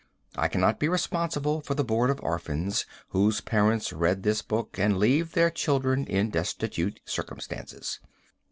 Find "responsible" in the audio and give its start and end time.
0.89-1.61